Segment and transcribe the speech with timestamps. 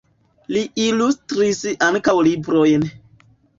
[0.55, 2.91] Li ilustris ankaŭ librojn.